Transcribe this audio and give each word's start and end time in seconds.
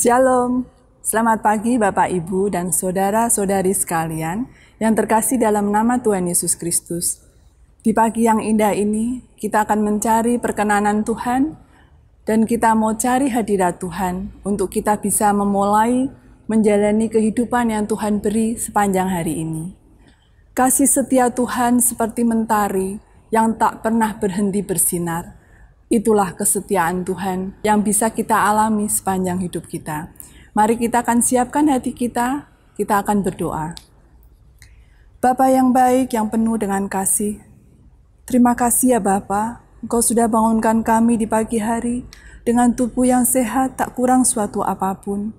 Shalom, 0.00 0.64
selamat 1.04 1.44
pagi 1.44 1.76
Bapak 1.76 2.08
Ibu 2.08 2.48
dan 2.48 2.72
saudara-saudari 2.72 3.76
sekalian 3.76 4.48
yang 4.80 4.96
terkasih 4.96 5.36
dalam 5.36 5.68
nama 5.68 6.00
Tuhan 6.00 6.24
Yesus 6.24 6.56
Kristus. 6.56 7.20
Di 7.84 7.92
pagi 7.92 8.24
yang 8.24 8.40
indah 8.40 8.72
ini, 8.72 9.20
kita 9.36 9.68
akan 9.68 9.84
mencari 9.84 10.40
perkenanan 10.40 11.04
Tuhan 11.04 11.69
dan 12.28 12.44
kita 12.44 12.76
mau 12.76 12.92
cari 12.96 13.32
hadirat 13.32 13.80
Tuhan 13.80 14.32
untuk 14.44 14.68
kita 14.68 15.00
bisa 15.00 15.32
memulai 15.32 16.12
menjalani 16.50 17.06
kehidupan 17.06 17.70
yang 17.70 17.86
Tuhan 17.86 18.18
beri 18.18 18.58
sepanjang 18.58 19.08
hari 19.08 19.46
ini. 19.46 19.72
Kasih 20.50 20.90
setia 20.90 21.30
Tuhan 21.30 21.78
seperti 21.78 22.26
mentari 22.26 22.98
yang 23.30 23.54
tak 23.54 23.86
pernah 23.86 24.18
berhenti 24.18 24.60
bersinar. 24.60 25.38
Itulah 25.86 26.34
kesetiaan 26.34 27.06
Tuhan 27.06 27.54
yang 27.62 27.86
bisa 27.86 28.10
kita 28.10 28.34
alami 28.34 28.90
sepanjang 28.90 29.38
hidup 29.42 29.70
kita. 29.70 30.10
Mari 30.50 30.74
kita 30.74 31.06
akan 31.06 31.22
siapkan 31.22 31.70
hati 31.70 31.94
kita, 31.94 32.50
kita 32.74 32.98
akan 32.98 33.22
berdoa. 33.22 33.78
Bapa 35.22 35.46
yang 35.54 35.70
baik, 35.70 36.10
yang 36.10 36.26
penuh 36.26 36.58
dengan 36.58 36.90
kasih, 36.90 37.38
terima 38.26 38.58
kasih 38.58 38.98
ya 38.98 39.00
Bapa, 39.02 39.62
Engkau 39.80 40.04
sudah 40.04 40.28
bangunkan 40.28 40.84
kami 40.84 41.16
di 41.16 41.24
pagi 41.24 41.56
hari 41.56 42.04
dengan 42.44 42.76
tubuh 42.76 43.08
yang 43.08 43.24
sehat, 43.24 43.80
tak 43.80 43.96
kurang 43.96 44.28
suatu 44.28 44.60
apa 44.60 44.92
pun. 44.92 45.32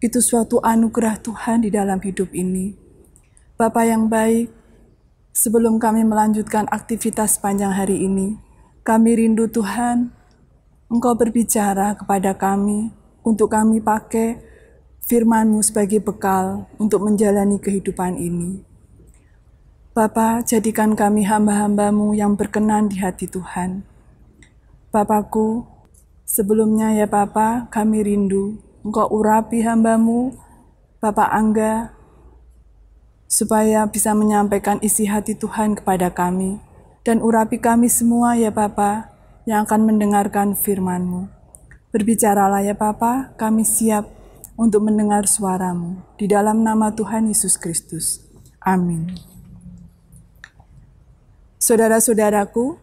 Itu 0.00 0.24
suatu 0.24 0.56
anugerah 0.64 1.20
Tuhan 1.20 1.64
di 1.64 1.68
dalam 1.68 2.00
hidup 2.00 2.32
ini. 2.32 2.72
Bapa 3.60 3.84
yang 3.84 4.08
baik, 4.08 4.48
sebelum 5.36 5.76
kami 5.76 6.00
melanjutkan 6.00 6.64
aktivitas 6.72 7.36
panjang 7.36 7.76
hari 7.76 8.08
ini, 8.08 8.40
kami 8.88 9.20
rindu 9.20 9.52
Tuhan, 9.52 10.16
Engkau 10.88 11.12
berbicara 11.12 11.92
kepada 11.92 12.32
kami 12.36 12.88
untuk 13.20 13.52
kami 13.52 13.84
pakai 13.84 14.40
firman-Mu 15.04 15.60
sebagai 15.60 16.00
bekal 16.00 16.68
untuk 16.80 17.04
menjalani 17.04 17.60
kehidupan 17.60 18.16
ini. 18.16 18.73
Bapa, 19.94 20.42
jadikan 20.42 20.98
kami 20.98 21.22
hamba-hambamu 21.22 22.18
yang 22.18 22.34
berkenan 22.34 22.90
di 22.90 22.98
hati 22.98 23.30
Tuhan. 23.30 23.86
Bapakku, 24.90 25.70
sebelumnya 26.26 26.90
ya 26.98 27.06
Bapa, 27.06 27.70
kami 27.70 28.02
rindu 28.02 28.58
Engkau 28.82 29.06
urapi 29.06 29.62
hambamu, 29.62 30.34
Bapak 30.98 31.30
Angga, 31.30 31.94
supaya 33.30 33.86
bisa 33.86 34.18
menyampaikan 34.18 34.82
isi 34.82 35.06
hati 35.06 35.38
Tuhan 35.38 35.78
kepada 35.78 36.10
kami. 36.10 36.58
Dan 37.06 37.22
urapi 37.22 37.62
kami 37.62 37.86
semua 37.86 38.34
ya 38.34 38.50
Bapa 38.50 39.14
yang 39.46 39.62
akan 39.62 39.94
mendengarkan 39.94 40.58
firman-Mu. 40.58 41.30
Berbicaralah 41.94 42.66
ya 42.66 42.74
Bapa, 42.74 43.30
kami 43.38 43.62
siap 43.62 44.10
untuk 44.58 44.90
mendengar 44.90 45.30
suaramu. 45.30 46.02
Di 46.18 46.26
dalam 46.26 46.66
nama 46.66 46.90
Tuhan 46.90 47.30
Yesus 47.30 47.54
Kristus. 47.54 48.26
Amin. 48.58 49.33
Saudara-saudaraku, 51.64 52.76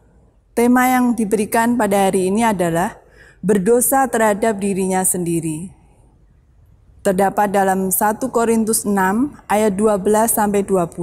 tema 0.57 0.89
yang 0.89 1.13
diberikan 1.13 1.78
pada 1.78 2.10
hari 2.10 2.33
ini 2.33 2.42
adalah 2.42 2.98
berdosa 3.45 4.10
terhadap 4.10 4.57
dirinya 4.57 5.06
sendiri. 5.06 5.69
Terdapat 7.06 7.54
dalam 7.54 7.94
1 7.94 8.18
Korintus 8.33 8.81
6 8.81 9.38
ayat 9.45 9.78
12 9.78 10.01
sampai 10.33 10.66
20. 10.66 10.98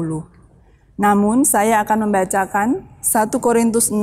Namun 0.99 1.47
saya 1.47 1.79
akan 1.87 2.11
membacakan 2.11 2.83
1 2.99 3.39
Korintus 3.39 3.95
6 3.95 4.03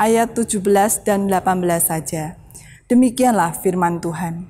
ayat 0.00 0.32
17 0.32 1.04
dan 1.04 1.28
18 1.28 1.76
saja. 1.76 2.40
Demikianlah 2.88 3.52
firman 3.52 4.00
Tuhan. 4.00 4.48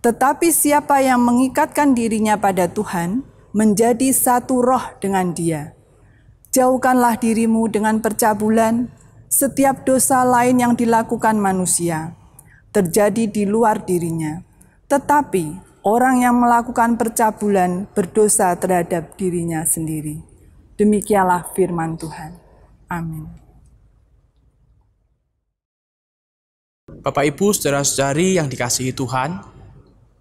Tetapi 0.00 0.48
siapa 0.48 1.04
yang 1.04 1.20
mengikatkan 1.20 1.92
dirinya 1.92 2.40
pada 2.40 2.72
Tuhan 2.72 3.20
menjadi 3.52 4.08
satu 4.16 4.64
roh 4.64 4.96
dengan 4.96 5.36
Dia. 5.36 5.76
Jauhkanlah 6.52 7.16
dirimu 7.16 7.64
dengan 7.72 8.04
percabulan 8.04 8.92
setiap 9.32 9.88
dosa 9.88 10.20
lain 10.20 10.60
yang 10.60 10.76
dilakukan 10.76 11.40
manusia 11.40 12.12
terjadi 12.76 13.24
di 13.24 13.48
luar 13.48 13.88
dirinya. 13.88 14.44
Tetapi 14.84 15.72
orang 15.88 16.20
yang 16.20 16.36
melakukan 16.36 17.00
percabulan 17.00 17.88
berdosa 17.96 18.52
terhadap 18.60 19.16
dirinya 19.16 19.64
sendiri. 19.64 20.20
Demikianlah 20.76 21.56
firman 21.56 21.96
Tuhan. 21.96 22.36
Amin. 22.92 23.32
Bapak 27.00 27.24
Ibu, 27.32 27.56
saudara-saudari 27.56 28.36
yang 28.36 28.52
dikasihi 28.52 28.92
Tuhan, 28.92 29.40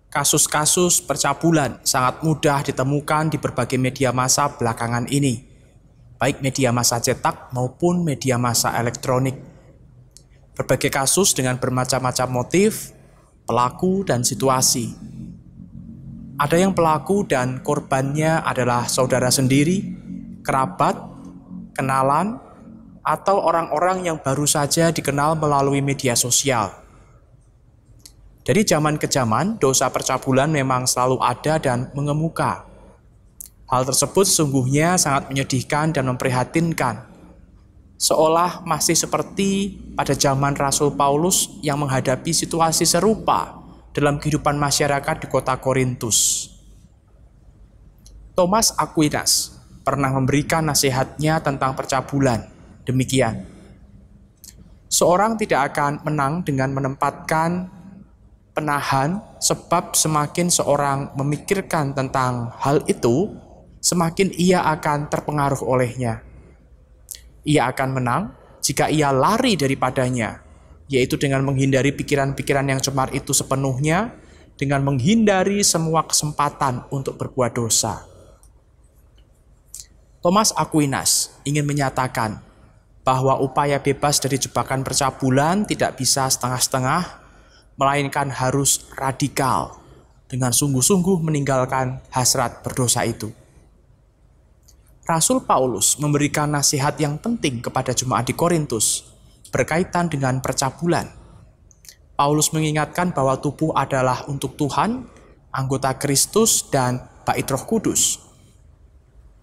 kasus-kasus 0.07 1.04
percabulan 1.04 1.84
sangat 1.84 2.24
mudah 2.24 2.63
ditemukan 2.63 3.36
di 3.36 3.38
berbagai 3.38 3.75
media 3.75 4.16
massa 4.16 4.48
belakangan 4.48 5.12
ini, 5.12 5.50
baik 6.22 6.46
media 6.46 6.70
massa 6.70 7.02
cetak 7.02 7.50
maupun 7.50 8.06
media 8.06 8.38
massa 8.38 8.78
elektronik. 8.78 9.34
Berbagai 10.54 10.94
kasus 10.94 11.34
dengan 11.34 11.58
bermacam-macam 11.58 12.30
motif, 12.30 12.94
pelaku, 13.50 14.06
dan 14.06 14.22
situasi. 14.22 14.94
Ada 16.38 16.62
yang 16.62 16.78
pelaku 16.78 17.26
dan 17.26 17.66
korbannya 17.66 18.38
adalah 18.46 18.86
saudara 18.86 19.34
sendiri, 19.34 19.82
kerabat, 20.46 20.94
kenalan, 21.74 22.38
atau 23.02 23.42
orang-orang 23.42 24.06
yang 24.06 24.22
baru 24.22 24.46
saja 24.46 24.94
dikenal 24.94 25.42
melalui 25.42 25.82
media 25.82 26.14
sosial. 26.14 26.70
Dari 28.46 28.62
zaman 28.62 29.02
ke 29.02 29.10
zaman, 29.10 29.58
dosa 29.58 29.90
percabulan 29.90 30.54
memang 30.54 30.86
selalu 30.86 31.18
ada 31.18 31.58
dan 31.58 31.90
mengemuka. 31.98 32.71
Hal 33.72 33.88
tersebut 33.88 34.28
sesungguhnya 34.28 35.00
sangat 35.00 35.32
menyedihkan 35.32 35.96
dan 35.96 36.12
memprihatinkan. 36.12 37.08
Seolah 37.96 38.68
masih 38.68 39.00
seperti 39.00 39.80
pada 39.96 40.12
zaman 40.12 40.60
Rasul 40.60 40.92
Paulus 40.92 41.48
yang 41.64 41.80
menghadapi 41.80 42.36
situasi 42.36 42.84
serupa 42.84 43.64
dalam 43.96 44.20
kehidupan 44.20 44.60
masyarakat 44.60 45.24
di 45.24 45.28
kota 45.32 45.56
Korintus. 45.56 46.52
Thomas 48.36 48.76
Aquinas 48.76 49.56
pernah 49.88 50.12
memberikan 50.12 50.68
nasihatnya 50.68 51.40
tentang 51.40 51.72
percabulan 51.72 52.52
demikian. 52.84 53.48
Seorang 54.92 55.40
tidak 55.40 55.72
akan 55.72 56.04
menang 56.04 56.44
dengan 56.44 56.76
menempatkan 56.76 57.72
penahan, 58.52 59.24
sebab 59.40 59.96
semakin 59.96 60.52
seorang 60.52 61.16
memikirkan 61.16 61.96
tentang 61.96 62.52
hal 62.60 62.84
itu, 62.92 63.32
semakin 63.92 64.32
ia 64.40 64.64
akan 64.64 65.12
terpengaruh 65.12 65.68
olehnya. 65.68 66.24
Ia 67.44 67.68
akan 67.76 67.90
menang 67.92 68.24
jika 68.64 68.88
ia 68.88 69.12
lari 69.12 69.60
daripadanya, 69.60 70.40
yaitu 70.88 71.20
dengan 71.20 71.44
menghindari 71.44 71.92
pikiran-pikiran 71.92 72.72
yang 72.72 72.80
cemar 72.80 73.12
itu 73.12 73.36
sepenuhnya, 73.36 74.16
dengan 74.56 74.88
menghindari 74.88 75.60
semua 75.60 76.08
kesempatan 76.08 76.88
untuk 76.88 77.20
berbuat 77.20 77.52
dosa. 77.52 78.08
Thomas 80.24 80.56
Aquinas 80.56 81.36
ingin 81.44 81.66
menyatakan 81.68 82.40
bahwa 83.02 83.42
upaya 83.42 83.82
bebas 83.82 84.22
dari 84.22 84.38
jebakan 84.38 84.86
percabulan 84.86 85.66
tidak 85.66 85.98
bisa 85.98 86.30
setengah-setengah, 86.30 87.20
melainkan 87.76 88.30
harus 88.30 88.86
radikal 88.94 89.82
dengan 90.30 90.54
sungguh-sungguh 90.54 91.20
meninggalkan 91.26 92.00
hasrat 92.14 92.62
berdosa 92.62 93.02
itu. 93.04 93.41
Rasul 95.06 95.44
Paulus 95.44 95.98
memberikan 95.98 96.51
nasihat 96.51 96.95
yang 97.01 97.18
penting 97.18 97.59
kepada 97.59 97.92
jemaat 97.92 98.30
di 98.30 98.36
Korintus 98.38 99.07
berkaitan 99.50 100.07
dengan 100.07 100.39
percabulan. 100.39 101.09
Paulus 102.15 102.53
mengingatkan 102.53 103.12
bahwa 103.12 103.36
tubuh 103.42 103.74
adalah 103.74 104.24
untuk 104.30 104.53
Tuhan, 104.56 105.09
anggota 105.50 105.98
Kristus, 105.98 106.69
dan 106.69 107.01
bait 107.25 107.50
roh 107.50 107.65
kudus. 107.65 108.21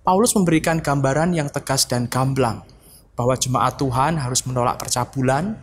Paulus 0.06 0.32
memberikan 0.38 0.78
gambaran 0.78 1.34
yang 1.34 1.50
tegas 1.50 1.84
dan 1.90 2.06
gamblang 2.06 2.64
bahwa 3.18 3.34
jemaat 3.34 3.76
Tuhan 3.76 4.16
harus 4.16 4.46
menolak 4.46 4.78
percabulan 4.78 5.58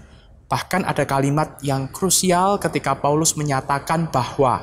Bahkan 0.45 0.85
ada 0.85 1.09
kalimat 1.09 1.57
yang 1.65 1.89
krusial 1.89 2.61
ketika 2.61 2.93
Paulus 2.93 3.33
menyatakan 3.33 4.13
bahwa 4.13 4.61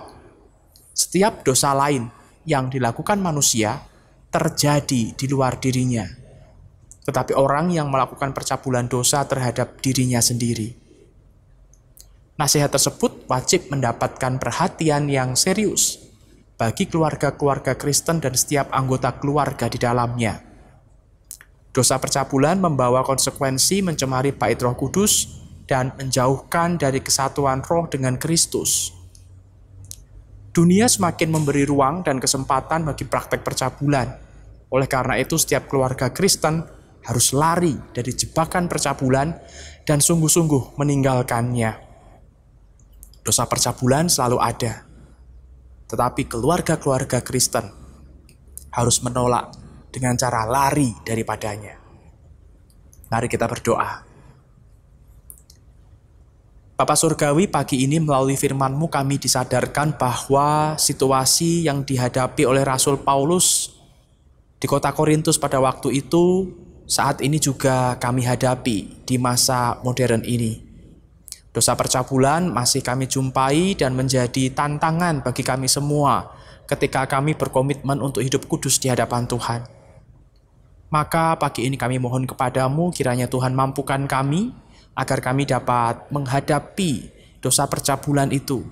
setiap 0.95 1.43
dosa 1.43 1.75
lain 1.75 2.07
yang 2.47 2.71
dilakukan 2.71 3.19
manusia 3.19 3.83
terjadi 4.33 5.13
di 5.13 5.27
luar 5.29 5.61
dirinya. 5.61 6.09
Tetapi 7.05 7.37
orang 7.37 7.69
yang 7.69 7.93
melakukan 7.93 8.33
percabulan 8.33 8.89
dosa 8.89 9.29
terhadap 9.29 9.79
dirinya 9.85 10.25
sendiri. 10.25 10.73
Nasihat 12.41 12.73
tersebut 12.73 13.29
wajib 13.29 13.69
mendapatkan 13.69 14.41
perhatian 14.41 15.13
yang 15.13 15.37
serius 15.37 16.01
bagi 16.57 16.89
keluarga-keluarga 16.89 17.77
Kristen 17.77 18.25
dan 18.25 18.33
setiap 18.33 18.73
anggota 18.73 19.13
keluarga 19.21 19.69
di 19.69 19.77
dalamnya. 19.77 20.41
Dosa 21.73 22.01
percabulan 22.01 22.57
membawa 22.57 23.05
konsekuensi 23.05 23.85
mencemari 23.85 24.33
bait 24.33 24.57
Roh 24.65 24.73
Kudus 24.73 25.29
dan 25.69 25.93
menjauhkan 25.97 26.81
dari 26.81 27.05
kesatuan 27.05 27.61
roh 27.65 27.89
dengan 27.89 28.17
Kristus. 28.17 28.93
Dunia 30.53 30.85
semakin 30.85 31.33
memberi 31.33 31.65
ruang 31.65 32.05
dan 32.05 32.21
kesempatan 32.21 32.85
bagi 32.85 33.09
praktek 33.09 33.41
percabulan. 33.41 34.05
Oleh 34.69 34.85
karena 34.85 35.17
itu, 35.17 35.41
setiap 35.41 35.65
keluarga 35.65 36.13
Kristen 36.13 36.61
harus 37.09 37.33
lari 37.33 37.73
dari 37.97 38.13
jebakan 38.13 38.69
percabulan 38.69 39.33
dan 39.89 39.99
sungguh-sungguh 40.05 40.77
meninggalkannya. 40.77 41.73
Dosa 43.25 43.49
percabulan 43.49 44.13
selalu 44.13 44.39
ada, 44.45 44.85
tetapi 45.89 46.29
keluarga-keluarga 46.29 47.25
Kristen 47.25 47.73
harus 48.77 49.01
menolak 49.01 49.57
dengan 49.89 50.21
cara 50.21 50.45
lari 50.45 50.93
daripadanya. 51.01 51.81
Mari 53.09 53.29
kita 53.29 53.49
berdoa. 53.49 54.12
Bapak 56.83 56.99
Surgawi, 56.99 57.47
pagi 57.47 57.87
ini 57.87 58.03
melalui 58.03 58.35
firman-Mu 58.35 58.91
kami 58.91 59.15
disadarkan 59.15 59.95
bahwa 59.95 60.75
situasi 60.75 61.63
yang 61.63 61.87
dihadapi 61.87 62.43
oleh 62.43 62.67
Rasul 62.67 62.99
Paulus 62.99 63.71
di 64.59 64.67
kota 64.67 64.91
Korintus 64.91 65.39
pada 65.39 65.63
waktu 65.63 66.03
itu 66.03 66.51
saat 66.91 67.23
ini 67.23 67.39
juga 67.39 67.95
kami 68.03 68.27
hadapi 68.27 69.07
di 69.07 69.15
masa 69.15 69.79
modern 69.87 70.27
ini. 70.27 70.59
Dosa 71.55 71.79
percabulan 71.79 72.51
masih 72.51 72.83
kami 72.83 73.07
jumpai 73.07 73.79
dan 73.79 73.95
menjadi 73.95 74.51
tantangan 74.51 75.23
bagi 75.23 75.47
kami 75.47 75.71
semua 75.71 76.35
ketika 76.67 77.07
kami 77.07 77.39
berkomitmen 77.39 78.03
untuk 78.03 78.27
hidup 78.27 78.51
kudus 78.51 78.83
di 78.83 78.91
hadapan 78.91 79.31
Tuhan. 79.31 79.71
Maka 80.91 81.39
pagi 81.39 81.63
ini 81.63 81.79
kami 81.79 82.03
mohon 82.03 82.27
kepadamu 82.27 82.91
kiranya 82.91 83.31
Tuhan 83.31 83.55
mampukan 83.55 84.03
kami 84.11 84.51
agar 84.93 85.19
kami 85.25 85.49
dapat 85.49 86.09
menghadapi 86.13 87.09
dosa 87.41 87.67
percabulan 87.67 88.31
itu. 88.31 88.63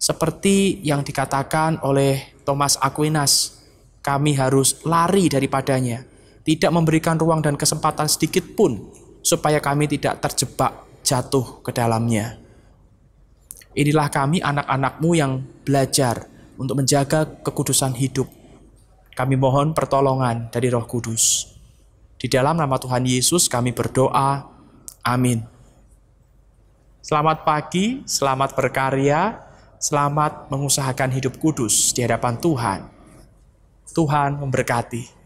Seperti 0.00 0.84
yang 0.84 1.00
dikatakan 1.00 1.80
oleh 1.80 2.36
Thomas 2.44 2.76
Aquinas, 2.76 3.64
kami 4.04 4.36
harus 4.36 4.84
lari 4.84 5.32
daripadanya, 5.32 6.04
tidak 6.44 6.70
memberikan 6.74 7.16
ruang 7.16 7.40
dan 7.40 7.56
kesempatan 7.56 8.04
sedikit 8.04 8.44
pun 8.52 8.84
supaya 9.24 9.64
kami 9.64 9.88
tidak 9.88 10.20
terjebak 10.20 10.84
jatuh 11.00 11.64
ke 11.64 11.72
dalamnya. 11.72 12.36
Inilah 13.74 14.12
kami 14.12 14.44
anak-anakmu 14.44 15.10
yang 15.16 15.40
belajar 15.64 16.28
untuk 16.60 16.78
menjaga 16.78 17.26
kekudusan 17.42 17.96
hidup. 17.96 18.28
Kami 19.14 19.34
mohon 19.34 19.72
pertolongan 19.74 20.52
dari 20.52 20.70
roh 20.70 20.84
kudus. 20.86 21.54
Di 22.20 22.30
dalam 22.30 22.54
nama 22.54 22.78
Tuhan 22.78 23.02
Yesus 23.02 23.50
kami 23.50 23.74
berdoa, 23.74 24.53
Amin. 25.04 25.44
Selamat 27.04 27.44
pagi, 27.44 28.00
selamat 28.08 28.56
berkarya, 28.56 29.36
selamat 29.76 30.48
mengusahakan 30.48 31.12
hidup 31.12 31.36
kudus 31.36 31.92
di 31.92 32.00
hadapan 32.00 32.40
Tuhan. 32.40 32.80
Tuhan 33.92 34.40
memberkati. 34.40 35.23